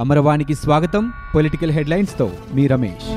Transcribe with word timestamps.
అమరవాణికి 0.00 0.54
స్వాగతం 0.54 1.12
పొలిటికల్ 1.34 1.70
హెడ్లైన్స్తో 1.70 2.32
మీ 2.54 2.66
రమేష్. 2.66 3.08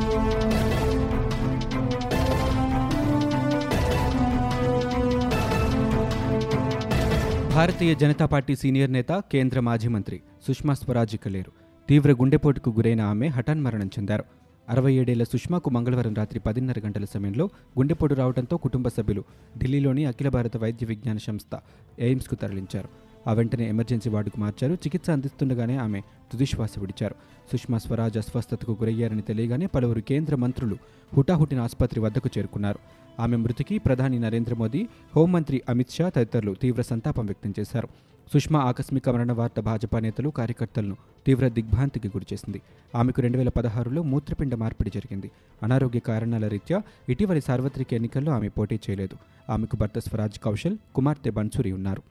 భారతీయ 7.56 7.96
జనతా 7.96 8.26
పార్టీ 8.26 8.56
సీనియర్ 8.56 8.94
నేత 8.94 9.24
కేంద్ర 9.32 9.60
మాజీ 9.60 9.88
మంత్రి 9.88 10.22
సుష్మా 10.48 10.74
స్వరాజ్ 10.74 11.28
లేరు 11.28 11.52
తీవ్ర 11.90 12.12
గుండెపోటుకు 12.12 12.70
గురైన 12.70 13.02
ఆమె 13.02 13.28
హఠాన్మరణం 13.28 13.88
చెందారు. 13.88 14.24
అరవై 14.70 14.94
ఏడేళ్ళ 14.94 15.24
సుష్మాకు 15.24 15.70
మంగళవారం 15.70 16.14
రాత్రి 16.14 16.40
పదిన్నర 16.40 16.82
గంటల 16.86 17.06
సమయంలో 17.06 17.50
గుండెపోటు 17.80 18.14
రావడంతో 18.14 18.58
కుటుంబ 18.58 18.88
సభ్యులు 18.88 19.24
ఢిల్లీలోని 19.58 20.06
అఖిల 20.06 20.30
భారత 20.30 20.58
వైద్య 20.58 20.86
విజ్ఞాన 20.86 21.18
సంస్థ 21.18 21.60
ఎయిమ్స్కు 22.00 22.36
తరలించారు. 22.36 23.03
ఆ 23.28 23.34
వెంటనే 23.34 23.70
ఎమర్జెన్సీ 23.70 24.10
వార్డుకు 24.10 24.40
మార్చారు. 24.40 24.74
చికిత్స 24.74 25.10
అందిస్తుండగానే 25.10 25.78
ఆమె 25.78 26.02
తుదిశ్వాస 26.32 26.80
విడిచారు. 26.80 27.16
సుష్మా 27.52 27.78
స్వరాజ్ 27.78 28.18
అస్వస్థతకు 28.18 28.72
గురయ్యారని 28.72 29.22
తెలియగానే 29.22 29.66
పలువురు 29.66 30.00
కేంద్ర 30.00 30.36
మంత్రులు 30.36 30.78
హుటాహుటిన 31.18 31.60
ఆసుపత్రి 31.60 32.00
వద్దకు 32.00 32.30
చేరుకున్నారు. 32.38 32.80
ఆమె 33.20 33.38
మృతికి 33.38 33.78
ప్రధాని 33.78 34.20
నరేంద్ర 34.20 34.54
మోదీ 34.54 34.88
హోంమంత్రి 35.16 35.62
అమిత్ 35.70 35.90
షా 35.90 36.10
తదితరులు 36.10 36.54
తీవ్ర 36.54 36.82
సంతాపం 36.82 37.26
వ్యక్తం 37.26 37.54
చేశారు. 37.60 37.88
సుష్మా 38.34 38.60
ఆకస్మిక 38.60 39.10
మరణ 39.10 39.32
వార్త 39.32 39.60
భాజపా 39.60 40.00
నేతలు 40.00 40.30
కార్యకర్తలను 40.30 40.98
తీవ్ర 41.26 41.48
దిగ్భ్రాంతికి 41.48 42.08
గురిచేసింది. 42.08 42.62
ఆమెకు 42.96 43.22
రెండు 43.22 43.38
వేల 43.38 43.50
పదహారులో 43.50 44.04
మూత్రపిండ 44.04 44.56
మార్పిడి 44.56 44.90
జరిగింది. 44.96 45.32
అనారోగ్య 45.64 46.00
కారణాల 46.00 46.48
రీత్యా 46.48 46.82
ఇటీవలి 47.10 47.42
సార్వత్రిక 47.42 47.94
ఎన్నికల్లో 47.94 48.32
ఆమె 48.32 48.50
పోటీ 48.50 48.76
చేయలేదు. 48.76 49.18
ఆమెకు 49.52 49.76
భర్త 49.76 50.00
స్వరాజ్ 50.00 50.40
కౌశల్ 50.40 50.78
కుమార్తె 50.96 51.30
బన్సూరి 51.30 51.72
ఉన్నారు. 51.72 52.02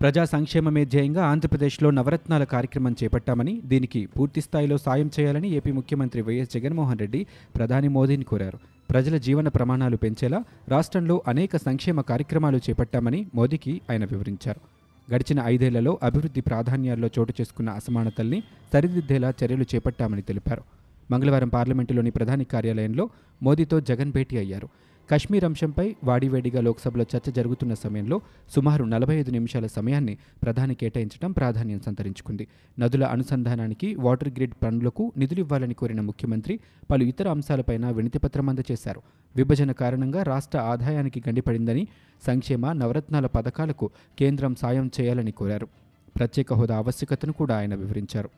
ప్రజా 0.00 0.24
సంక్షేమమే 0.24 0.84
ధ్యేయంగా 0.84 1.22
ఆంధ్రప్రదేశ్లో 1.24 1.90
నవరత్నాల 1.90 2.44
కార్యక్రమం 2.44 2.96
చేపట్టామని 3.02 3.60
దీనికి 3.64 4.00
పూర్తి 4.06 4.40
స్థాయిలో 4.40 4.76
సాయం 4.78 5.10
చేయాలని 5.20 5.48
ఏపీ 5.50 5.72
ముఖ్యమంత్రి 5.72 6.22
వైఎస్ 6.22 6.52
జగన్మోహన్ 6.52 6.98
రెడ్డి 6.98 7.26
ప్రధాని 7.56 7.88
మోదీని 7.88 8.24
కోరారు. 8.24 8.58
ప్రజల 8.90 9.16
జీవన 9.16 9.48
ప్రమాణాలు 9.48 9.96
పెంచేలా 9.96 10.44
రాష్ట్రంలో 10.68 11.22
అనేక 11.28 11.56
సంక్షేమ 11.56 12.00
కార్యక్రమాలు 12.00 12.56
చేపట్టామని 12.56 13.26
మోదీకి 13.34 13.80
ఆయన 13.90 14.04
వివరించారు. 14.04 14.60
గడిచిన 15.08 15.40
ఐదేళ్ళలో 15.44 15.98
అభివృద్ధి 16.02 16.40
ప్రాధాన్యాల్లో 16.40 17.10
చోటు 17.18 17.34
చేసుకున్న 17.40 17.70
అసమానతల్ని 17.70 18.42
సరిదిద్దేలా 18.72 19.34
చర్యలు 19.44 19.66
చేపట్టామని 19.74 20.22
తెలిపారు. 20.22 20.62
మంగళవారం 21.10 21.48
పార్లమెంటులోని 21.48 22.10
ప్రధాని 22.10 22.44
కార్యాలయంలో 22.44 23.04
మోదీతో 23.42 23.80
జగన్ 23.80 24.12
భేటీ 24.12 24.36
అయ్యారు. 24.36 24.68
కశ్మీర్ 25.10 25.44
అంశంపై 25.44 25.96
వాడివేడిగా 26.04 26.60
లోక్సభలో 26.60 27.06
చర్చ 27.16 27.32
జరుగుతున్న 27.32 27.74
సమయంలో 27.74 28.20
సుమారు 28.50 28.84
నలభై 28.84 29.14
ఐదు 29.14 29.30
నిమిషాల 29.30 29.66
సమయాన్ని 29.66 30.18
ప్రధాని 30.42 30.74
కేటాయించడం 30.74 31.32
ప్రాధాన్యం 31.32 31.80
సంతరించుకుంది. 31.80 32.46
నదుల 32.78 33.04
అనుసంధానానికి 33.04 33.94
వాటర్ 33.94 34.28
గ్రిడ్ 34.28 34.54
పనులకు 34.62 35.12
నిధులివ్వాలని 35.16 35.74
కోరిన 35.74 36.00
ముఖ్యమంత్రి 36.00 36.60
పలు 36.90 37.04
ఇతర 37.04 37.28
అంశాలపైన 37.28 37.90
వినతిపత్రం 37.90 38.48
అందజేశారు. 38.48 39.02
విభజన 39.36 39.72
కారణంగా 39.72 40.22
రాష్ట్ర 40.22 40.58
ఆదాయానికి 40.58 41.22
గండిపడిందని 41.28 41.88
సంక్షేమ 42.26 42.72
నవరత్నాల 42.72 43.26
పథకాలకు 43.26 43.90
కేంద్రం 44.18 44.54
సాయం 44.54 44.90
చేయాలని 45.00 45.30
కోరారు. 45.30 45.68
ప్రత్యేక 46.16 46.52
హోదా 46.52 46.76
ఆవశ్యకతను 46.76 47.32
కూడా 47.32 47.58
ఆయన 47.58 47.74
వివరించారు. 47.74 48.30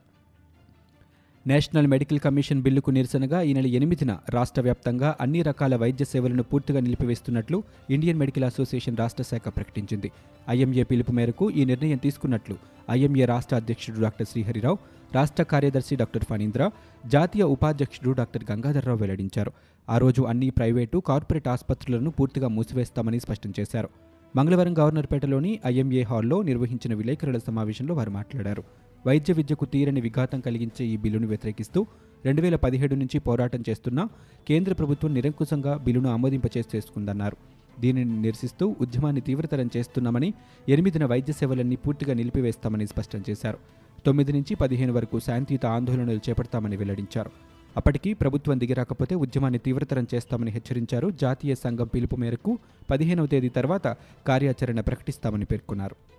నేషనల్ 1.48 1.88
మెడికల్ 1.90 2.20
కమిషన్ 2.24 2.62
బిల్లుకు 2.62 2.90
నిరసనగా 2.96 3.38
ఈ 3.48 3.50
నెల 3.56 3.66
ఎనిమిదిన 3.78 4.12
రాష్ట్ర 4.34 4.60
వ్యాప్తంగా 4.66 5.08
అన్ని 5.24 5.40
రకాల 5.48 5.74
వైద్య 5.82 6.04
సేవలను 6.12 6.44
పూర్తిగా 6.50 6.80
నిలిపివేస్తున్నట్లు 6.86 7.58
ఇండియన్ 7.94 8.18
మెడికల్ 8.22 8.46
అసోసియేషన్ 8.48 8.98
రాష్ట్ర 9.02 9.24
శాఖ 9.30 9.46
ప్రకటించింది. 9.56 10.08
ఐఎంఏ 10.54 10.84
పిలుపు 10.90 11.12
మేరకు 11.18 11.44
ఈ 11.50 11.64
నిర్ణయం 11.64 12.00
తీసుకున్నట్లు 12.06 12.56
ఐఎంఏ 12.90 13.24
రాష్ట్ర 13.32 13.56
అధ్యక్షుడు 13.56 14.00
డాక్టర్ 14.06 14.28
శ్రీహరిరావు 14.32 14.78
రాష్ట్ర 15.14 15.44
కార్యదర్శి 15.52 15.96
డాక్టర్ 16.02 16.26
ఫణీంద్ర 16.30 16.64
జాతీయ 17.06 17.46
ఉపాధ్యక్షుడు 17.54 18.12
డాక్టర్ 18.20 18.44
గంగాధర్రావు 18.50 19.00
వెల్లడించారు. 19.04 19.52
ఆ 19.88 19.98
రోజు 19.98 20.22
అన్ని 20.32 20.50
ప్రైవేటు 20.50 20.98
కార్పొరేట్ 21.10 21.48
ఆసుపత్రులను 21.54 22.10
పూర్తిగా 22.10 22.48
మూసివేస్తామని 22.56 23.20
స్పష్టం 23.20 23.52
చేశారు. 23.60 23.90
మంగళవారం 24.36 24.74
గవర్నర్పేటలోని 24.78 25.54
ఐఎంఏ 25.66 26.02
హాల్లో 26.02 26.42
నిర్వహించిన 26.42 26.94
విలేకరుల 26.94 27.38
సమావేశంలో 27.48 27.94
వారు 27.94 28.10
మాట్లాడారు. 28.18 28.64
వైద్య 29.06 29.32
విద్యకు 29.32 29.64
తీరని 29.64 30.00
విఘాతం 30.00 30.40
కలిగించే 30.40 30.86
ఈ 30.86 30.96
బిల్లును 30.96 31.28
వ్యతిరేకిస్తూ 31.28 31.86
రెండు 32.24 32.42
వేల 32.42 32.56
పదిహేడు 32.56 32.94
నుంచి 32.94 33.18
పోరాటం 33.18 33.64
చేస్తున్న 33.68 34.08
కేంద్ర 34.48 34.72
ప్రభుత్వం 34.72 35.14
నిరంకుశంగా 35.14 35.76
బిల్లును 35.76 36.10
ఆమోదింపచేసేసుకుందన్నారు. 36.10 37.36
దీనిని 37.80 38.22
నిరసిస్తూ 38.22 38.76
ఉద్యమాన్ని 38.80 39.20
తీవ్రతరం 39.20 39.70
చేస్తున్నామని 39.76 40.34
ఎనిమిదిన 40.68 41.04
వైద్య 41.06 41.32
సేవలన్నీ 41.32 41.76
పూర్తిగా 41.76 42.14
నిలిపివేస్తామని 42.14 42.86
స్పష్టం 42.86 43.24
చేశారు. 43.30 43.58
తొమ్మిది 44.06 44.32
నుంచి 44.32 44.54
పదిహేను 44.54 44.92
వరకు 44.92 45.20
శాంతియుత 45.20 45.66
ఆందోళనలు 45.66 46.20
చేపడతామని 46.30 46.76
వెల్లడించారు. 46.76 47.30
అప్పటికి 47.76 48.14
ప్రభుత్వం 48.14 48.60
దిగిరాకపోతే 48.60 49.14
ఉద్యమాన్ని 49.14 49.58
తీవ్రతరం 49.58 50.06
చేస్తామని 50.14 50.50
హెచ్చరించారు 50.50 51.10
జాతీయ 51.10 51.54
సంఘం 51.54 51.86
పిలుపు 51.86 52.16
మేరకు 52.16 52.58
పదిహేనవ 52.90 53.26
తేదీ 53.26 53.48
తర్వాత 53.48 53.96
కార్యాచరణ 54.26 54.80
ప్రకటిస్తామని 54.80 55.44
పేర్కొన్నారు. 55.44 56.17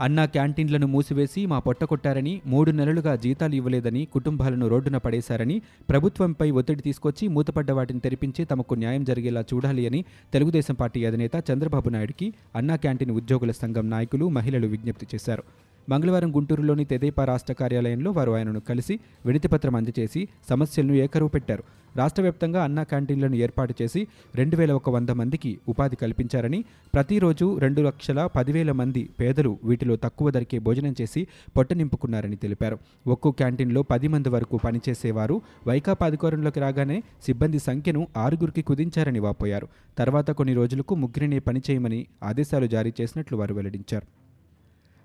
అన్నా 0.00 0.24
క్యాంటీన్లను 0.26 0.86
మూసివేసి 0.86 1.46
మా 1.46 1.58
పొట్టకొట్టారని 1.58 2.40
మూడు 2.46 2.70
నెలలుగా 2.70 3.16
జీతాలు 3.16 3.54
ఇవ్వలేదని 3.54 4.04
కుటుంబాలను 4.04 4.68
రోడ్డున 4.68 4.96
పడేశారని 4.96 5.62
ప్రభుత్వంపై 5.90 6.50
ఒత్తిడి 6.50 6.82
తీసుకొచ్చి 6.82 7.28
మూతపడ్డ 7.28 7.70
వాటిని 7.70 8.00
తెరిపించి 8.00 8.44
తమకు 8.44 8.74
న్యాయం 8.74 9.04
జరిగేలా 9.04 9.44
చూడాలి 9.52 9.86
అని 9.86 10.04
తెలుగుదేశం 10.32 10.74
పార్టీ 10.74 11.02
అధినేత 11.04 11.42
చంద్రబాబు 11.50 11.90
నాయుడికి 11.90 12.34
అన్నా 12.56 12.76
క్యాంటీన్ 12.76 13.10
ఉద్యోగుల 13.10 13.50
సంఘం 13.50 13.90
నాయకులు 13.90 14.28
మహిళలు 14.28 14.66
విజ్ఞప్తి 14.66 15.08
చేశారు. 15.14 15.44
మంగళవారం 15.88 16.36
గుంటూరులోని 16.36 16.84
తెదేపా 16.84 17.24
రాష్ట్ర 17.24 17.52
కార్యాలయంలో 17.52 18.10
వారు 18.10 18.32
ఆయనను 18.32 18.60
కలిసి 18.60 19.00
వినతిపత్రం 19.26 19.76
అందజేసి 19.76 20.28
సమస్యలను 20.50 20.92
ఏకరువు 20.92 21.28
పెట్టారు. 21.28 21.62
రాష్ట్ర 21.96 22.22
వ్యాప్తంగా 22.22 22.64
అన్న 22.64 22.82
క్యాంటీన్లను 22.82 23.34
ఏర్పాటు 23.36 23.74
చేసి 23.82 24.06
రెండు 24.34 24.56
వేల 24.56 24.72
ఒక 24.72 24.90
వంద 24.90 25.10
మందికి 25.10 25.58
ఉపాధి 25.68 25.96
కల్పించారని 25.96 26.64
ప్రతిరోజు 26.94 27.58
రెండు 27.58 27.80
లక్షల 27.80 28.26
పదివేల 28.26 28.72
మంది 28.72 29.10
పేదలు 29.20 29.58
వీటిలో 29.64 29.96
తక్కువ 29.96 30.30
ధరకే 30.30 30.58
భోజనం 30.58 30.94
చేసి 31.00 31.26
పొట్ట 31.56 31.72
నింపుకున్నారని 31.72 32.36
తెలిపారు. 32.36 32.78
ఒక్కో 33.06 33.30
క్యాంటీన్లో 33.30 33.82
పది 33.82 34.08
మంది 34.08 34.28
వరకు 34.28 34.56
పనిచేసేవారు. 34.56 35.42
వైకాపా 35.66 36.06
అధికారంలోకి 36.06 36.60
రాగానే 36.60 37.02
సిబ్బంది 37.26 37.58
సంఖ్యను 37.58 38.08
ఆరుగురికి 38.16 38.62
కుదించారని 38.62 39.18
వాపోయారు. 39.18 39.68
తర్వాత 39.98 40.30
కొన్ని 40.30 40.54
రోజులకు 40.54 40.94
ముగ్గురినే 40.94 41.38
పనిచేయమని 41.38 42.06
ఆదేశాలు 42.22 42.66
జారీ 42.66 42.92
చేసినట్లు 43.00 43.36
వారు 43.38 43.54
వెల్లడించారు. 43.54 44.23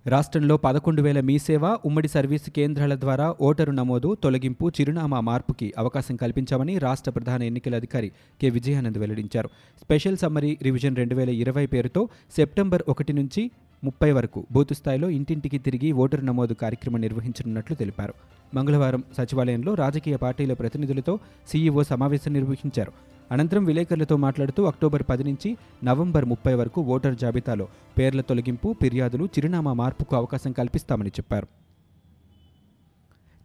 రాష్ట్రంలో 0.09 0.57
పదకొండు 0.57 1.01
వేల 1.01 1.19
మీ 1.19 1.39
సేవ 1.39 1.77
ఉమ్మడి 1.85 2.07
సర్వీసు 2.07 2.49
కేంద్రాల 2.49 2.95
ద్వారా 2.95 3.35
ఓటరు 3.41 3.71
నమోదు 3.71 4.15
తొలగింపు 4.23 4.69
చిరునామా 4.69 5.19
మార్పుకి 5.19 5.73
అవకాశం 5.77 6.15
కల్పించామని 6.15 6.77
రాష్ట్ర 6.77 7.11
ప్రధాన 7.11 7.43
ఎన్నికల 7.43 7.75
అధికారి 7.75 8.11
కె. 8.41 8.49
విజయానంద్ 8.49 8.97
వెల్లడించారు. 8.97 9.49
స్పెషల్ 9.83 10.17
సమ్మరీ 10.17 10.57
రివిజన్ 10.61 10.95
రెండు 10.95 11.15
వేల 11.15 11.29
ఇరవై 11.29 11.65
పేరుతో 11.65 12.09
సెప్టెంబర్ 12.35 12.83
ఒకటి 12.87 13.13
నుంచి 13.13 13.51
ముప్పై 13.83 14.11
వరకు 14.11 14.45
బూత్ 14.51 14.73
స్థాయిలో 14.73 15.09
ఇంటింటికి 15.09 15.57
తిరిగి 15.57 15.91
ఓటరు 15.91 16.21
నమోదు 16.21 16.53
కార్యక్రమం 16.53 17.01
నిర్వహించనున్నట్లు 17.01 17.75
తెలిపారు. 17.75 18.13
మంగళవారం 18.55 19.03
సచివాలయంలో 19.17 19.73
రాజకీయ 19.73 20.15
పార్టీల 20.15 20.53
ప్రతినిధులతో 20.53 21.19
సీఈఓ 21.47 21.83
సమావేశం 21.83 22.33
నిర్వహించారు. 22.33 23.18
అనంతరం 23.31 23.65
విలేకరులతో 23.65 24.17
మాట్లాడుతూ 24.17 24.65
అక్టోబర్ 24.65 25.03
పది 25.09 25.23
నుంచి 25.23 25.57
నవంబర్ 25.83 26.25
ముప్పై 26.25 26.53
వరకు 26.53 26.81
ఓటర్ 26.81 27.15
జాబితాలో 27.15 27.67
పేర్ల 27.97 28.21
తొలగింపు 28.21 28.75
ఫిర్యాదులు 28.81 29.25
చిరునామా 29.25 29.73
మార్పుకు 29.73 30.15
అవకాశం 30.15 30.51
కల్పిస్తామని 30.51 31.09
చెప్పారు. 31.09 31.58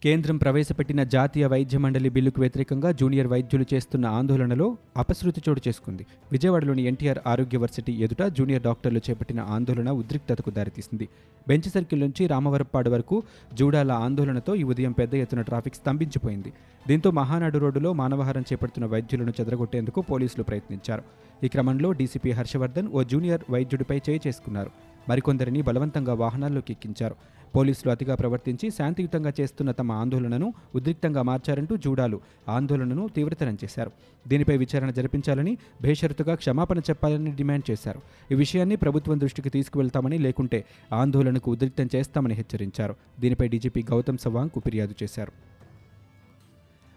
కేంద్రం 0.04 0.36
ప్రవేశపెట్టిన 0.36 1.02
జాతీయ 1.02 1.44
వైద్య 1.46 1.78
మండలి 1.78 2.08
బిల్లుకు 2.08 2.40
వ్యతిరేకంగా 2.40 2.92
జూనియర్ 2.92 3.28
వైద్యులు 3.28 3.64
చేస్తున్న 3.74 4.06
ఆందోళనలో 4.06 4.66
అపశృతి 4.96 5.40
చోటు 5.48 5.60
చేసుకుంది. 5.68 6.06
విజయవాడలోని 6.32 6.82
ఎన్టీఆర్ 6.82 7.18
ఆరోగ్య 7.26 7.58
వర్సిటీ 7.58 7.92
ఎదుట 7.92 8.22
జూనియర్ 8.22 8.62
డాక్టర్లు 8.62 9.00
చేపట్టిన 9.10 9.40
ఆందోళన 9.40 9.90
ఉద్రిక్తతకు 9.90 10.50
దారితీసింది. 10.50 11.08
బెంచ్ 11.48 11.70
సర్కిల్ 11.74 12.00
నుంచి 12.00 12.26
రామవరప్పాడు 12.26 12.90
వరకు 12.90 13.22
జూడాల 13.54 13.92
ఆందోళనతో 13.92 14.54
ఈ 14.54 14.62
ఉదయం 14.62 14.92
పెద్ద 14.92 15.14
ఎత్తున 15.14 15.42
ట్రాఫిక్ 15.42 15.74
స్తంభించిపోయింది. 15.74 16.52
దీంతో 16.88 17.10
మహానాడు 17.10 17.58
రోడ్డులో 17.58 17.92
మానవహారం 17.92 18.44
చేపడుతున్న 18.52 18.88
వైద్యులను 18.94 19.32
చెదరగొట్టేందుకు 19.40 20.00
పోలీసులు 20.00 20.44
ప్రయత్నించారు. 20.44 21.02
ఈ 21.44 21.48
క్రమంలో 21.48 21.92
డీసీపీ 21.92 22.30
హర్షవర్ధన్ 22.30 22.88
ఓ 22.88 23.02
జూనియర్ 23.02 23.44
వైద్యుడిపై 23.50 24.00
చేయి 24.10 24.20
చేసుకున్నారు. 24.26 24.70
మరికొందరిని 25.08 25.62
బలవంతంగా 25.62 26.14
వాహనాల్లోకి 26.24 26.72
ఎక్కించారు. 26.72 27.16
పోలీసులు 27.56 27.90
అతిగా 27.90 28.14
ప్రవర్తించి 28.14 28.70
శాంతియుతంగా 28.70 29.32
చేస్తున్న 29.40 29.70
తమ 29.70 29.92
ఆందోళనను 29.92 30.54
ఉద్రిక్తంగా 30.74 31.22
మార్చారంటూ 31.22 31.76
జూడాలు 31.76 32.20
ఆందోళనను 32.48 33.08
తీవ్రతరం 33.16 33.58
చేశారు. 33.64 33.90
దీనిపై 34.28 34.56
విచారణ 34.56 34.90
జరిపించాలని 34.90 35.58
బేషరతుగా 35.82 36.34
క్షమాపణ 36.34 36.78
చెప్పాలని 36.78 37.32
డిమాండ్ 37.32 37.70
చేశారు. 37.70 38.00
ఈ 38.32 38.34
విషయాన్ని 38.34 38.76
ప్రభుత్వం 38.76 39.20
దృష్టికి 39.20 39.48
తీసుకువెళ్తామని 39.48 40.18
లేకుంటే 40.18 40.64
ఆందోళనకు 40.92 41.50
ఉద్రిక్తం 41.52 41.88
చేస్తామని 41.96 42.34
హెచ్చరించారు. 42.34 42.96
దీనిపై 43.20 43.48
డీజీపీ 43.48 43.84
గౌతమ్ 43.90 44.18
సవాంగ్కు 44.18 44.60
ఫిర్యాదు 44.60 44.94
చేశారు. 45.02 45.32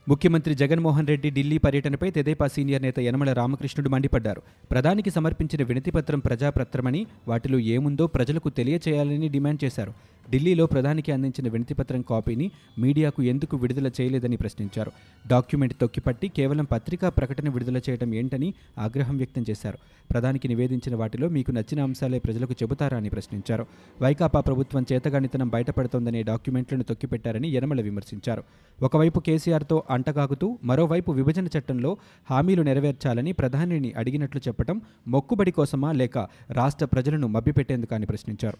ముఖ్యమంత్రి 0.07 0.56
జగన్మోహన్ 0.56 1.07
రెడ్డి 1.07 1.30
ఢిల్లీ 1.30 1.57
పర్యటనపై 1.57 2.09
తెదేపా 2.12 2.48
సీనియర్ 2.48 2.83
నేత 2.83 3.00
యనమల 3.00 3.33
రామకృష్ణుడు 3.33 3.89
మండిపడ్డారు. 3.89 4.42
ప్రధానికి 4.71 5.09
సమర్పించిన 5.09 5.63
వినతిపత్రం 5.63 6.19
ప్రజాపత్రమని 6.19 7.06
వాటిలో 7.27 7.59
ఏముందో 7.59 8.07
ప్రజలకు 8.07 8.50
తెలియచేయాలని 8.50 9.30
డిమాండ్ 9.30 9.63
చేశారు. 9.63 9.94
ఢిల్లీలో 10.31 10.65
ప్రధానికి 10.65 11.12
అందించిన 11.12 11.51
వినతిపత్రం 11.51 12.01
కాపీని 12.01 12.51
మీడియాకు 12.80 13.24
ఎందుకు 13.24 13.57
విడుదల 13.57 13.92
చేయలేదని 14.01 14.38
ప్రశ్నించారు. 14.38 14.92
డాక్యుమెంట్ 15.27 15.74
తొక్కిపట్టి 15.81 16.27
కేవలం 16.27 16.65
పత్రికా 16.65 17.09
ప్రకటన 17.09 17.50
విడుదల 17.50 17.77
చేయడం 17.77 18.13
ఏంటని 18.13 18.54
ఆగ్రహం 18.80 19.18
వ్యక్తం 19.18 19.45
చేశారు. 19.50 19.77
ప్రధానికి 20.12 20.48
నివేదించిన 20.48 20.95
వాటిలో 20.95 21.30
మీకు 21.30 21.51
నచ్చిన 21.51 21.83
అంశాలే 21.83 22.19
ప్రజలకు 22.19 22.56
చెబుతారా 22.63 22.98
అని 22.98 23.09
ప్రశ్నించారు. 23.09 23.65
వైకాపా 24.01 24.39
ప్రభుత్వం 24.39 24.86
చేతగానితనం 24.94 25.48
బయటపడుతోందనే 25.48 26.24
డాక్యుమెంట్లను 26.24 26.83
తొక్కిపెట్టారని 26.83 27.48
యనమల 27.48 27.81
విమర్శించారు. 27.81 28.44
ఒకవైపు 28.81 29.19
కేసీఆర్తో 29.19 29.83
అంటగాగుతూ 29.97 30.47
మరోవైపు 30.63 31.11
విభజన 31.19 31.47
చట్టంలో 31.55 31.91
హామీలు 32.31 32.63
నెరవేర్చాలని 32.69 33.31
ప్రధానిని 33.41 33.91
అడిగినట్లు 33.97 34.41
చెప్పడం 34.47 34.79
మొక్కుబడి 35.07 35.51
కోసమా 35.51 35.91
లేక 36.01 36.17
రాష్ట్ర 36.51 36.88
ప్రజలను 36.95 37.29
మభ్యపెట్టేందుకా 37.35 37.95
అని 37.95 38.09
ప్రశ్నించారు. 38.13 38.59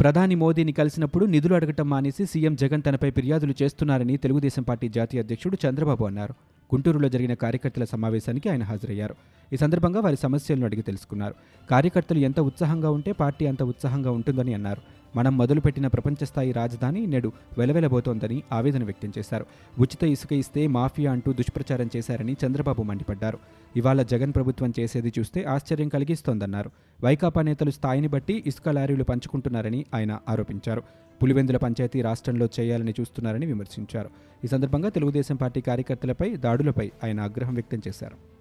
ప్రధాని 0.00 0.34
మోదీని 0.34 0.72
కలిసినప్పుడు 0.72 1.24
నిధులు 1.34 1.54
అడగటం 1.54 1.86
మానేసి 1.90 2.24
సీఎం 2.26 2.54
జగన్ 2.62 2.82
తనపై 2.86 3.10
ఫిర్యాదులు 3.10 3.54
చేస్తున్నారని 3.62 4.16
తెలుగుదేశం 4.24 4.62
పార్టీ 4.62 4.88
జాతీయ 4.96 5.22
అధ్యక్షుడు 5.22 5.58
చంద్రబాబు 5.64 6.04
అన్నారు. 6.04 6.34
గుంటూరులో 6.74 7.08
జరిగిన 7.08 7.34
కార్యకర్తల 7.34 7.84
సమావేశానికి 7.84 8.48
ఆయన 8.48 8.62
హాజరయ్యారు. 8.62 9.14
ఈ 9.52 9.56
సందర్భంగా 9.56 10.00
వారి 10.00 10.16
సమస్యలను 10.16 10.64
అడిగి 10.64 10.82
తెలుసుకున్నారు. 10.82 11.34
కార్యకర్తలు 11.70 12.18
ఎంత 12.18 12.40
ఉత్సాహంగా 12.40 12.90
ఉంటే 12.90 13.12
పార్టీ 13.12 13.46
అంత 13.46 13.62
ఉత్సాహంగా 13.62 14.10
ఉంటుందని 14.10 14.54
అన్నారు. 14.54 14.82
మనం 15.16 15.36
మొదలుపెట్టిన 15.36 15.86
ప్రపంచ 15.86 16.24
స్థాయి 16.24 16.52
రాజధాని 16.52 17.06
నేడు 17.06 17.32
వెలవెలబోతోందని 17.58 18.42
ఆవేదన 18.52 18.84
వ్యక్తం 18.84 19.12
చేశారు. 19.18 19.46
ఉచిత 19.78 20.04
ఇసుక 20.04 20.32
ఇస్తే 20.32 20.66
మాఫియా 20.66 21.12
అంటూ 21.12 21.32
దుష్ప్రచారం 21.32 21.90
చేశారని 21.96 22.36
చంద్రబాబు 22.46 22.82
మండిపడ్డారు. 22.82 23.38
ఇవాళ 23.76 24.02
జగన్ 24.02 24.32
ప్రభుత్వం 24.32 24.72
చేసేది 24.80 25.12
చూస్తే 25.18 25.44
ఆశ్చర్యం 25.44 25.88
కలిగిస్తోందన్నారు. 25.88 26.70
వైకాపా 27.04 27.42
నేతలు 27.42 27.70
స్థాయిని 27.70 28.08
బట్టి 28.08 28.42
ఇసుక 28.46 28.68
లారీలు 28.68 29.04
పంచుకుంటున్నారని 29.04 29.84
ఆయన 29.94 30.18
ఆరోపించారు. 30.28 30.82
పులివెందుల 31.22 31.56
పంచాయతీ 31.56 32.02
రాష్ట్రంలో 32.02 32.48
చేయాలని 32.60 32.94
చూస్తున్నారని 33.00 33.46
విమర్శించారు. 33.46 34.10
ఈ 34.44 34.46
సందర్భంగా 34.46 34.88
తెలుగుదేశం 34.88 35.36
పార్టీ 35.36 35.60
కార్యకర్తలపై 35.60 36.36
దాడులపై 36.36 36.90
ఆయన 37.04 37.20
ఆగ్రహం 37.20 37.54
వ్యక్తం 37.54 37.82
చేశారు. 37.88 38.36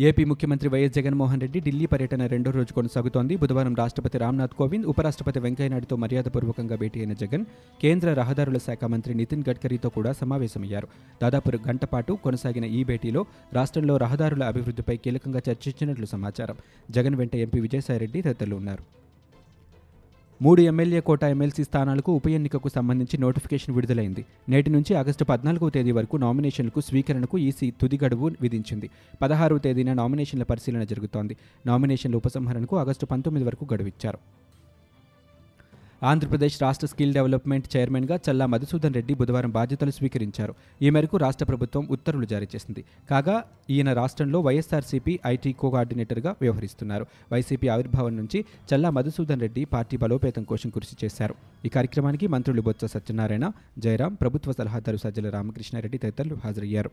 ఏపీ 0.00 0.24
ముఖ్యమంత్రి 0.24 0.68
వైఎస్ 0.68 0.94
జగన్మోహన్ 0.94 1.40
రెడ్డి 1.40 1.60
ఢిల్లీ 1.60 1.86
పర్యటన 1.86 2.26
రెండో 2.26 2.50
రోజు 2.50 2.72
కొనసాగుతోంది. 2.72 3.36
బుధవారం 3.36 3.74
రాష్ట్రపతి 3.74 4.18
రామ్నాథ్ 4.18 4.50
కోవింద్ 4.50 4.86
ఉపరాష్ట్రపతి 4.86 5.38
వెంకయ్యనాయుడుతో 5.38 5.96
మర్యాదపూర్వకంగా 5.96 6.76
భేటీ 6.76 7.00
అయిన 7.00 7.12
జగన్ 7.12 7.44
కేంద్ర 7.80 8.14
రహదారుల 8.14 8.58
శాఖ 8.58 8.84
మంత్రి 8.84 9.14
నితిన్ 9.14 9.44
గడ్కరీతో 9.50 9.88
కూడా 9.88 10.12
సమావేశమయ్యారు. 10.12 10.88
దాదాపు 11.22 11.50
గంట 11.68 11.84
పాటు 11.84 12.12
కొనసాగిన 12.12 12.64
ఈ 12.64 12.84
భేటీలో 12.84 13.26
రాష్ట్రంలో 13.52 13.96
రహదారుల 13.96 14.44
అభివృద్ధిపై 14.44 14.96
కీలకంగా 14.96 15.40
చర్చించినట్లు 15.50 16.06
సమాచారం. 16.06 16.56
జగన్ 16.90 17.14
వెంట 17.14 17.36
ఎంపీ 17.36 17.60
విజయసాయిరెడ్డి 17.60 18.22
తదితరులు 18.22 18.56
ఉన్నారు. 18.56 18.99
మూడు 20.42 20.60
ఎమ్మెల్యే 20.62 21.00
కోట 21.00 21.24
ఎమ్మెల్సీ 21.24 21.64
స్థానాలకు 21.64 22.12
ఉప 22.12 22.28
ఎన్నికకు 22.28 22.68
సంబంధించి 22.68 23.18
నోటిఫికేషన్ 23.18 23.74
విడుదలైంది. 23.74 24.24
నేటి 24.48 24.70
నుంచి 24.70 24.94
ఆగస్టు 24.94 25.24
పద్నాలుగవ 25.24 25.70
తేదీ 25.70 25.92
వరకు 25.92 26.16
నామినేషన్లకు 26.16 26.80
స్వీకరణకు 26.80 27.38
ఈసీ 27.38 27.70
తుది 27.70 27.98
గడువు 28.04 28.30
విధించింది. 28.40 28.90
పదహారవ 29.22 29.58
తేదీన 29.58 29.92
నామినేషన్ల 29.92 30.42
పరిశీలన 30.42 30.84
జరుగుతోంది. 30.84 31.36
నామినేషన్ల 31.66 32.16
ఉపసంహరణకు 32.16 32.76
ఆగస్టు 32.76 33.06
పంతొమ్మిది 33.06 33.46
వరకు 33.46 33.66
గడువిచ్చారు. 33.74 34.18
ఆంధ్రప్రదేశ్ 36.02 36.62
రాష్ట్ర 36.62 36.86
స్కిల్ 36.86 37.12
డెవలప్మెంట్ 37.14 37.76
చైర్మన్గా 37.76 38.20
చల్లా 38.26 38.46
మధుసూదన్ 38.46 38.94
రెడ్డి 38.94 39.14
బుధవారం 39.14 39.50
బాధ్యతలు 39.50 39.90
స్వీకరించారు. 39.90 40.54
ఈ 40.82 40.90
మేరకు 40.90 41.16
రాష్ట్ర 41.16 41.44
ప్రభుత్వం 41.44 41.88
ఉత్తర్వులు 41.90 42.26
జారీ 42.26 42.48
చేసింది. 42.54 42.84
కాగా 43.10 43.44
ఈయన 43.70 43.92
రాష్ట్రంలో 43.92 44.40
వైఎస్ఆర్సీపీ 44.40 45.18
ఐటీ 45.26 45.52
కోఆర్డినేటర్గా 45.52 46.36
వ్యవహరిస్తున్నారు. 46.40 47.06
వైసీపీ 47.32 47.68
ఆవిర్భావం 47.68 48.16
నుంచి 48.16 48.44
చల్లా 48.74 48.90
మధుసూదన్ 48.90 49.40
రెడ్డి 49.40 49.64
పార్టీ 49.64 49.96
బలోపేతం 49.96 50.42
కోసం 50.42 50.70
కృషి 50.70 50.96
చేశారు. 51.04 51.34
ఈ 51.64 51.68
కార్యక్రమానికి 51.68 52.26
మంత్రులు 52.26 52.62
బొత్స 52.62 52.84
సత్యనారాయణ 52.84 53.52
జయరాం 53.78 54.14
ప్రభుత్వ 54.14 54.52
సలహాదారు 54.52 54.96
సజ్జల 54.96 55.30
రామకృష్ణారెడ్డి 55.30 55.98
తదితరులు 55.98 56.34
హాజరయ్యారు. 56.44 56.90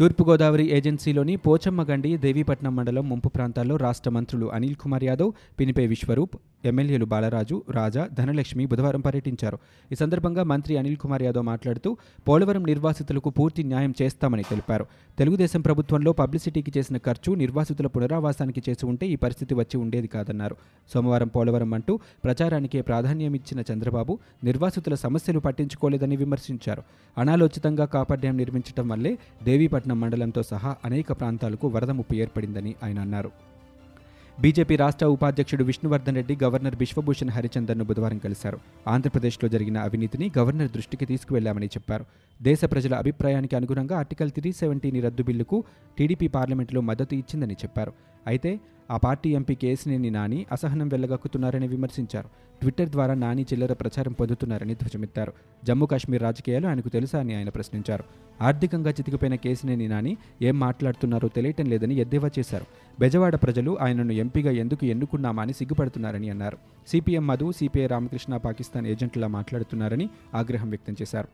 తూర్పుగోదావరి 0.00 0.70
ఏజెన్సీలోని 0.70 1.36
పోచమ్మగండి 1.36 2.16
దేవీపట్నం 2.16 2.76
మండలం 2.76 3.08
ముంపు 3.08 3.28
ప్రాంతాల్లో 3.28 3.76
రాష్ట్ర 3.76 4.10
మంత్రులు 4.10 4.46
అనిల్ 4.46 4.74
కుమార్ 4.74 5.04
యాదవ్ 5.04 5.32
పినిపే 5.60 5.86
విశ్వరూప్ 5.86 6.36
ఎమ్మెల్యేలు 6.66 7.04
బాలరాజు 7.04 7.62
రాజా 7.70 8.08
ధనలక్ష్మి 8.18 8.66
బుధవారం 8.66 9.00
పర్యటించారు. 9.00 9.58
ఈ 9.92 9.94
సందర్భంగా 9.94 10.42
మంత్రి 10.42 10.76
అనిల్ 10.76 10.96
కుమార్ 10.96 11.22
యాదవ్ 11.22 11.46
మాట్లాడుతూ 11.46 11.96
పోలవరం 12.28 12.64
నిర్వాసితులకు 12.66 13.30
పూర్తి 13.30 13.62
న్యాయం 13.62 13.94
చేస్తామని 14.02 14.42
తెలిపారు. 14.42 14.86
తెలుగుదేశం 15.18 15.60
ప్రభుత్వంలో 15.60 16.12
పబ్లిసిటీకి 16.12 16.72
చేసిన 16.78 16.96
ఖర్చు 16.96 17.34
నిర్వాసితుల 17.34 17.86
పునరావాసానికి 17.86 18.62
చేసి 18.68 18.86
ఉంటే 18.86 19.06
ఈ 19.06 19.16
పరిస్థితి 19.16 19.54
వచ్చి 19.54 19.76
ఉండేది 19.80 20.06
కాదన్నారు. 20.06 20.56
సోమవారం 20.94 21.28
పోలవరం 21.28 21.74
అంటూ 21.74 21.98
ప్రచారానికే 22.24 22.80
ప్రాధాన్యం 22.80 23.34
ఇచ్చిన 23.34 23.64
చంద్రబాబు 23.72 24.18
నిర్వాసితుల 24.44 24.94
సమస్యలు 24.94 25.40
పట్టించుకోలేదని 25.40 26.16
విమర్శించారు. 26.16 26.82
అనాలోచితంగా 27.18 27.84
కాపర్ 27.84 28.20
డ్యాం 28.20 28.36
నిర్మించడం 28.36 28.88
వల్లే 28.88 29.18
దేవీపట్నం 29.44 30.00
మండలంతో 30.00 30.42
సహా 30.42 30.76
అనేక 30.84 31.12
ప్రాంతాలకు 31.12 31.68
వరద 31.68 31.90
ముప్పు 31.90 32.14
ఏర్పడిందని 32.14 32.74
ఆయన 32.82 32.98
అన్నారు. 32.98 33.55
బీజేపీ 34.40 34.76
రాష్ట్ర 34.76 35.06
ఉపాధ్యక్షుడు 35.06 35.64
విష్ణువర్ధన్ 35.64 36.16
రెడ్డి 36.16 36.34
గవర్నర్ 36.42 36.74
బిశ్వభూషణ్ 36.76 37.30
హరిచందర్ను 37.30 37.84
బుధవారం 37.84 38.18
కలిశారు. 38.18 38.58
ఆంధ్రప్రదేశ్లో 38.88 39.48
జరిగిన 39.48 39.78
అవినీతిని 39.78 40.26
గవర్నర్ 40.38 40.70
దృష్టికి 40.70 41.06
తీసుకువెళ్ళామని 41.06 41.66
చెప్పారు. 41.66 42.04
దేశ 42.42 42.64
ప్రజల 42.64 42.94
అభిప్రాయానికి 42.94 43.56
అనుగుణంగా 43.56 43.98
ఆర్టికల్ 43.98 44.30
త్రీ 44.30 44.52
సెవెంటీని 44.52 45.00
రద్దు 45.00 45.22
బిల్లుకు 45.22 45.64
టీడీపీ 45.98 46.28
పార్లమెంటులో 46.28 46.80
మద్దతు 46.80 47.14
ఇచ్చిందని 47.14 47.54
చెప్పారు. 47.54 47.92
అయితే 48.26 48.60
ఆ 48.90 48.96
పార్టీ 48.96 49.30
ఎంపీ 49.30 49.54
కేసినేని 49.54 50.10
నాని 50.10 50.46
అసహనం 50.52 50.88
వెళ్ళగక్కుతున్నారని 50.88 51.68
విమర్శించారు. 51.68 52.28
ట్విట్టర్ 52.60 52.88
ద్వారా 52.88 53.14
నాని 53.14 53.42
చిల్లర 53.42 53.72
ప్రచారం 53.72 54.12
పొందుతున్నారని 54.12 54.74
ధ్వజమెత్తారు. 54.74 55.32
జమ్మూ 55.64 55.86
కాశ్మీర్ 55.86 56.22
రాజకీయాలు 56.22 56.66
ఆయనకు 56.66 56.88
తెలుసా 56.88 57.20
అని 57.20 57.34
ఆయన 57.34 57.48
ప్రశ్నించారు. 57.48 58.04
ఆర్థికంగా 58.40 58.90
చితికిపోయిన 58.90 59.34
కేసినేని 59.34 59.88
నాని 59.88 60.16
ఏం 60.42 60.58
మాట్లాడుతున్నారో 60.58 61.28
తెలియటం 61.28 61.66
లేదని 61.66 61.94
ఎద్దేవా 61.94 62.30
చేశారు. 62.38 62.64
బెజవాడ 63.00 63.36
ప్రజలు 63.36 63.78
ఆయనను 63.80 64.12
ఎంపీగా 64.12 64.50
ఎందుకు 64.50 64.86
ఎన్నుకున్నామా 64.86 65.42
అని 65.42 65.52
సిగ్గుపడుతున్నారని 65.52 66.30
అన్నారు. 66.30 66.58
సిపిఎం 66.88 67.26
మధు 67.26 67.52
సిపిఐ 67.52 67.86
రామకృష్ణ 67.86 68.36
పాకిస్తాన్ 68.36 68.86
ఏజెంట్లా 68.86 69.26
మాట్లాడుతున్నారని 69.26 70.10
ఆగ్రహం 70.34 70.70
వ్యక్తం 70.70 70.96
చేశారు. 71.02 71.28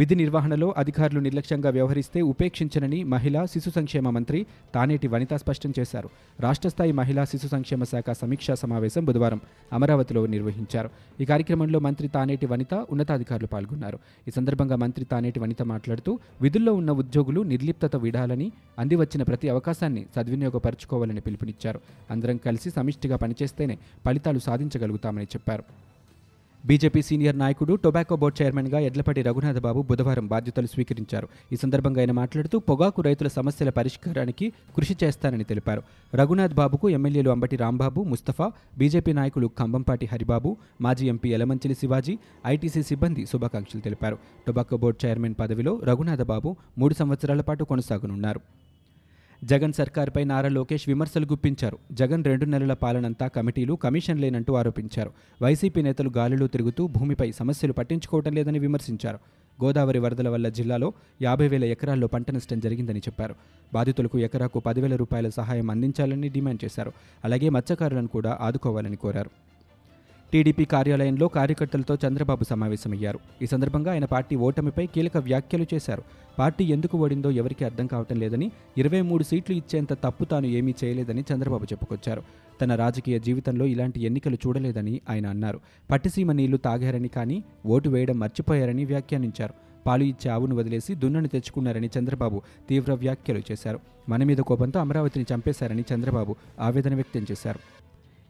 విధి 0.00 0.14
నిర్వహణలో 0.14 0.74
అధికారులు 0.80 1.20
నిర్లక్ష్యంగా 1.20 1.70
వ్యవహరిస్తే 1.70 2.20
ఉపేక్షించనని 2.32 2.98
మహిళా 3.14 3.40
శిశు 3.52 3.70
సంక్షేమ 3.70 4.10
మంత్రి 4.16 4.38
తానేటి 4.74 5.08
వనిత 5.14 5.32
స్పష్టం 5.34 5.72
చేశారు. 5.78 6.08
రాష్ట్ర 6.40 6.68
స్థాయి 6.68 6.92
మహిళా 7.00 7.24
శిశు 7.24 7.48
సంక్షేమ 7.54 7.84
శాఖ 7.84 8.10
సమీక్షా 8.10 8.54
సమావేశం 8.54 9.04
బుధవారం 9.04 9.40
అమరావతిలో 9.72 10.22
నిర్వహించారు. 10.26 10.90
ఈ 11.20 11.24
కార్యక్రమంలో 11.24 11.78
మంత్రి 11.78 12.08
తానేటి 12.08 12.46
వనిత 12.46 12.74
ఉన్నతాధికారులు 12.90 13.46
పాల్గొన్నారు. 13.46 13.98
ఈ 14.28 14.30
సందర్భంగా 14.30 14.76
మంత్రి 14.76 15.04
తానేటి 15.04 15.40
వనిత 15.40 15.62
మాట్లాడుతూ 15.72 16.18
విధుల్లో 16.42 16.74
ఉన్న 16.80 16.90
ఉద్యోగులు 17.02 17.42
నిర్లిప్తత 17.52 17.96
విడాలని 17.96 18.48
అందివచ్చిన 18.78 19.22
ప్రతి 19.22 19.48
అవకాశాన్ని 19.48 20.04
సద్వినియోగపరచుకోవాలని 20.16 21.20
పిలుపునిచ్చారు. 21.20 21.80
అందరం 22.10 22.36
కలిసి 22.48 22.70
సమిష్టిగా 22.70 23.16
పనిచేస్తేనే 23.16 23.78
ఫలితాలు 24.06 24.38
సాధించగలుగుతామని 24.48 25.30
చెప్పారు. 25.36 25.89
బీజేపీ 26.66 27.02
సీనియర్ 27.02 27.38
నాయకుడు 27.38 27.74
టొబాకో 27.74 28.16
బోర్డు 28.16 28.42
చైర్మన్గా 28.42 28.78
ఎడ్లపాటి 28.78 29.22
రఘునాథబాబు 29.22 29.82
బుధవారం 29.82 30.26
బాధ్యతలు 30.26 30.66
స్వీకరించారు. 30.66 31.28
ఈ 31.52 31.56
సందర్భంగా 31.56 32.00
ఆయన 32.00 32.12
మాట్లాడుతూ 32.12 32.58
పొగాకు 32.58 33.02
రైతుల 33.02 33.28
సమస్యల 33.28 33.70
పరిష్కారానికి 33.70 34.52
కృషి 34.76 34.96
చేస్తానని 35.04 35.44
తెలిపారు. 35.44 35.82
రఘునాథ్ 36.14 36.54
బాబుకు 36.54 36.90
ఎమ్మెల్యేలు 36.90 37.30
అంబటి 37.30 37.56
రాంబాబు 37.56 38.02
ముస్తఫా 38.02 38.52
బీజేపీ 38.78 39.12
నాయకులు 39.12 39.50
కంబంపాటి 39.58 40.08
హరిబాబు 40.12 40.56
మాజీ 40.80 41.08
ఎంపీ 41.08 41.28
ఎలమంచిలి 41.28 41.74
శివాజీ 41.74 42.18
ఐటీసీ 42.46 42.82
సిబ్బంది 42.82 43.26
శుభాకాంక్షలు 43.26 43.80
తెలిపారు. 43.80 44.18
టొబాకో 44.46 44.76
బోర్డు 44.76 45.06
చైర్మన్ 45.06 45.34
పదవిలో 45.40 45.80
రఘునాథబాబు 45.84 46.56
మూడు 46.78 46.94
సంవత్సరాల 46.94 47.40
పాటు 47.40 47.64
కొనసాగనున్నారు. 47.64 48.40
జగన్ 49.44 49.72
సర్కార్పై 49.72 50.24
నారా 50.24 50.48
లోకేష్ 50.48 50.88
విమర్శలు 50.88 51.26
గుప్పించారు. 51.26 51.78
జగన్ 51.92 52.24
రెండు 52.24 52.44
నెలల 52.44 52.72
పాలనంతా 52.72 53.28
కమిటీలు 53.28 53.74
కమిషన్ 53.74 54.18
లేనంటూ 54.18 54.54
ఆరోపించారు. 54.54 55.10
వైసీపీ 55.42 55.82
నేతలు 55.82 56.10
గాలిలో 56.16 56.46
తిరుగుతూ 56.46 56.86
భూమిపై 56.86 57.32
సమస్యలు 57.32 57.72
పట్టించుకోవటం 57.72 58.32
లేదని 58.32 58.58
విమర్శించారు. 58.58 59.18
గోదావరి 59.64 59.98
వరదల 59.98 60.28
వల్ల 60.28 60.48
జిల్లాలో 60.48 60.92
యాభై 61.22 61.48
వేల 61.48 61.64
ఎకరాల్లో 61.64 62.06
పంట 62.06 62.30
నష్టం 62.30 62.60
జరిగిందని 62.60 62.98
చెప్పారు. 62.98 63.34
బాధితులకు 63.74 64.18
ఎకరాకు 64.18 64.60
పదివేల 64.60 64.96
రూపాయల 64.96 65.28
సహాయం 65.28 65.70
అందించాలని 65.70 66.28
డిమాండ్ 66.28 66.64
చేశారు. 66.64 66.92
అలాగే 67.24 67.48
మత్స్యకారులను 67.48 68.08
కూడా 68.08 68.38
ఆదుకోవాలని 68.40 68.96
కోరారు. 68.96 69.30
టీడీపీ 70.32 70.64
కార్యాలయంలో 70.64 71.28
కార్యకర్తలతో 71.28 71.98
చంద్రబాబు 72.06 72.44
సమావేశమయ్యారు. 72.44 73.18
ఈ 73.42 73.46
సందర్భంగా 73.46 73.92
ఆయన 73.92 74.04
పార్టీ 74.04 74.36
ఓటమిపై 74.36 74.86
కీలక 74.86 75.16
వ్యాఖ్యలు 75.16 75.66
చేశారు. 75.74 76.02
పార్టీ 76.38 76.64
ఎందుకు 76.64 76.98
ఓడిందో 76.98 77.30
ఎవరికీ 77.30 77.64
అర్థం 77.64 77.86
కావటం 77.86 78.16
లేదని 78.16 78.52
ఇరవై 78.78 79.00
మూడు 79.00 79.22
సీట్లు 79.22 79.56
ఇచ్చేంత 79.56 79.92
తప్పు 79.92 80.24
తాను 80.24 80.46
ఏమీ 80.46 80.74
చేయలేదని 80.84 81.24
చంద్రబాబు 81.34 81.64
చెప్పుకొచ్చారు. 81.64 82.22
తన 82.62 82.74
రాజకీయ 82.74 83.18
జీవితంలో 83.18 83.66
ఇలాంటి 83.66 84.00
ఎన్నికలు 84.00 84.38
చూడలేదని 84.46 85.00
ఆయన 85.10 85.26
అన్నారు. 85.26 85.60
పట్టిసీమ 85.90 86.32
నీళ్ళు 86.32 86.56
తాగారని 86.56 87.08
కానీ 87.08 87.44
ఓటు 87.66 87.88
వేయడం 87.88 88.18
మర్చిపోయారని 88.18 88.84
వ్యాఖ్యానించారు. 88.84 89.54
పాలు 89.86 90.04
ఇచ్చే 90.04 90.30
ఆవును 90.30 90.56
వదిలేసి 90.56 90.94
దున్నను 90.94 91.28
తెచ్చుకున్నారని 91.28 91.90
చంద్రబాబు 91.98 92.42
తీవ్ర 92.68 92.92
వ్యాఖ్యలు 92.92 93.42
చేశారు. 93.52 93.80
మన 94.08 94.24
మీద 94.24 94.36
కోపంతో 94.36 94.80
అమరావతిని 94.80 95.34
చంపేశారని 95.34 95.84
చంద్రబాబు 95.94 96.36
ఆవేదన 96.60 96.94
వ్యక్తం 96.94 97.26
చేశారు. 97.30 97.58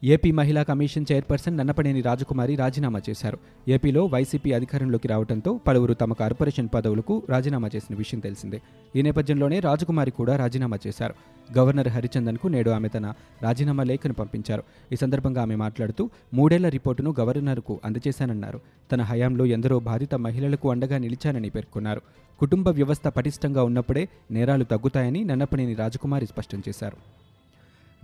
ఏపీ 0.03 0.31
మహిళా 0.31 0.63
కమిషన్ 0.63 1.05
చైర్పర్సన్ 1.11 1.57
నన్నపనేని 1.57 2.01
రాజకుమారి 2.01 2.55
రాజీనామా 2.55 3.01
చేశారు. 3.09 3.37
ఏపీలో 3.67 4.05
వైసీపీ 4.05 4.51
అధికారంలోకి 4.51 5.07
రావడంతో 5.07 5.59
పలువురు 5.67 5.93
తమ 5.93 6.13
కార్పొరేషన్ 6.13 6.69
పదవులకు 6.73 7.23
రాజీనామా 7.29 7.69
చేసిన 7.75 7.95
విషయం 7.95 8.19
తెలిసిందే. 8.19 8.61
ఈ 8.95 9.01
నేపథ్యంలోనే 9.01 9.59
రాజకుమారి 9.59 10.11
కూడా 10.11 10.35
రాజీనామా 10.35 10.77
చేశారు. 10.87 11.13
గవర్నర్ 11.57 11.87
హరిచందన్కు 11.87 12.47
నేడు 12.47 12.69
ఆమె 12.69 12.87
తన 12.87 13.13
రాజీనామా 13.41 13.83
లేఖను 13.83 14.13
పంపించారు. 14.13 14.63
ఈ 14.91 14.95
సందర్భంగా 14.95 15.41
ఆమె 15.41 15.55
మాట్లాడుతూ 15.55 16.09
మూడేళ్ళ 16.33 16.69
రిపోర్టును 16.69 17.15
గవర్నర్కు 17.19 17.79
అందజేశానన్నారు. 17.85 18.61
తన 18.91 19.01
హయాంలో 19.01 19.45
ఎందరో 19.45 19.79
బాధిత 19.79 20.15
మహిళలకు 20.15 20.71
అండగా 20.71 20.97
నిలిచానని 20.97 21.49
పేర్కొన్నారు. 21.49 22.01
కుటుంబ 22.39 22.67
వ్యవస్థ 22.67 23.07
పటిష్టంగా 23.07 23.63
ఉన్నప్పుడే 23.63 24.09
నేరాలు 24.31 24.63
తగ్గుతాయని 24.63 25.23
నన్నపనేని 25.23 25.73
రాజకుమారి 25.73 26.25
స్పష్టం 26.25 26.63
చేశారు. 26.69 27.20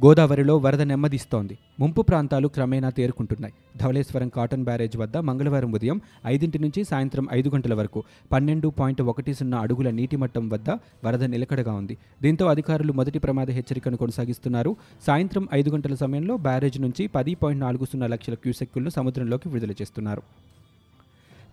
గోదావరిలో 0.06 0.58
వరద 0.58 0.82
నెమ్మదిస్తోంది. 0.82 1.58
ముంపు 1.80 2.02
ప్రాంతాలు 2.02 2.48
క్రమేణా 2.48 2.90
తేరుకుంటున్నాయి. 2.90 3.54
ధవళేశ్వరం 3.78 4.30
కాటన్ 4.30 4.64
బ్యారేజ్ 4.64 4.98
వద్ద 4.98 5.18
మంగళవారం 5.18 5.72
ఉదయం 5.72 6.02
ఐదింటి 6.26 6.60
నుంచి 6.60 6.84
సాయంత్రం 6.84 7.28
ఐదు 7.34 7.50
గంటల 7.50 7.74
వరకు 7.74 8.04
పన్నెండు 8.32 8.68
పాయింట్ 8.68 9.02
ఒకటి 9.02 9.34
సున్నా 9.34 9.58
అడుగుల 9.60 9.90
నీటి 9.90 10.16
మట్టం 10.16 10.50
వద్ద 10.50 10.70
వరద 11.06 11.24
నిలకడగా 11.24 11.74
ఉంది. 11.74 11.98
దీంతో 12.22 12.46
అధికారులు 12.48 12.94
మొదటి 12.94 13.20
ప్రమాద 13.20 13.50
హెచ్చరికను 13.50 13.98
కొనసాగిస్తున్నారు. 13.98 14.76
సాయంత్రం 15.08 15.48
ఐదు 15.54 15.70
గంటల 15.70 15.96
సమయంలో 15.96 16.38
బ్యారేజ్ 16.38 16.82
నుంచి 16.82 17.08
పది 17.08 17.36
పాయింట్ 17.36 17.64
నాలుగు 17.64 17.86
సున్నా 17.86 18.08
లక్షల 18.08 18.34
క్యూసెక్కులను 18.34 18.90
సముద్రంలోకి 18.90 19.50
విడుదల 19.50 19.72
చేస్తున్నారు. 19.72 20.22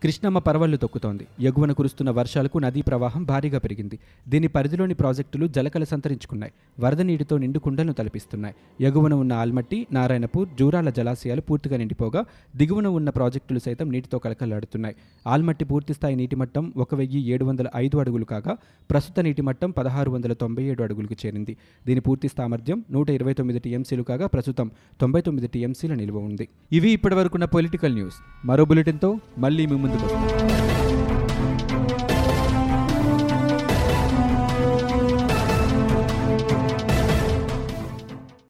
కృష్ణమ్మ 0.04 0.38
పరవళ్ళు 0.38 0.76
తొక్కుతోంది. 0.76 1.26
ఎగువన 1.40 1.73
కురుస్తున్న 1.73 2.11
వర్షాలకు 2.11 2.58
నదీ 2.58 2.82
ప్రవాహం 2.82 3.25
భారీగా 3.25 3.58
పెరిగింది. 3.58 3.99
దీని 4.28 4.49
పరిధిలోని 4.49 4.94
ప్రాజెక్టులు 4.94 5.46
జలకల 5.46 5.84
సంతరించుకున్నాయి. 5.84 6.52
వరద 6.80 7.00
నీటితో 7.00 7.38
నిండు 7.38 7.58
కుండలను 7.58 7.92
తలపిస్తున్నాయి. 7.92 8.54
ఎగువన 8.80 9.14
ఉన్న 9.14 9.32
ఆల్మట్టి 9.32 9.87
నారాయణపూర్ 9.92 10.49
జూరాల 10.58 10.90
జలాశయాలు 10.90 11.40
పూర్తిగా 11.40 11.76
నిండిపోగా 11.76 12.25
దిగువన 12.56 12.87
ఉన్న 12.87 13.11
ప్రాజెక్టులు 13.11 13.58
సైతం 13.58 13.92
నీటితో 13.92 14.18
కలకలాడుతున్నాయి. 14.18 14.96
ఆల్మట్టి 15.26 15.64
పూర్తిస్థాయి 15.64 16.16
నీటి 16.16 16.37
మట్టం 16.37 16.73
ఒక 16.76 16.94
వెయ్యి 16.94 17.26
ఏడు 17.28 17.44
వందల 17.44 17.66
ఐదు 17.76 17.96
అడుగులు 17.96 18.25
కాగా 18.25 18.56
ప్రస్తుత 18.90 19.20
నీటి 19.20 19.42
మట్టం 19.42 19.70
పదహారు 19.70 20.11
వందల 20.11 20.32
తొంభై 20.32 20.64
ఏడు 20.64 20.82
అడుగులకు 20.82 21.16
చేరింది. 21.26 21.56
దీని 21.87 22.00
పూర్తి 22.00 22.28
సామర్థ్యం 22.28 22.84
నూట 22.90 23.11
ఇరవై 23.11 23.32
తొమ్మిది 23.32 23.58
టీఎంసీలు 23.58 24.02
కాగా 24.02 24.26
ప్రస్తుతం 24.26 24.70
తొంభై 25.00 25.20
తొమ్మిది 25.20 25.49
టీఎంసీల 25.49 25.94
నిల్వ 25.94 26.18
ఉంది. 26.18 26.49
ఇవి 26.73 26.90
ఇప్పటివరకున్న 26.90 27.44
పొలిటికల్ 27.44 27.94
న్యూస్. 27.94 28.46
మరో 28.46 28.64
బులెటిన్తో 28.64 29.18
మళ్ళీ 29.38 29.66
మీ 29.66 29.76
ముందుకు 29.94 30.06
వస్తాం 30.06 30.74